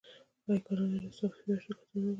آیا 0.47 0.59
کاناډا 0.65 0.97
د 1.03 1.07
سافټویر 1.17 1.57
شرکتونه 1.65 1.99
نلري؟ 2.03 2.09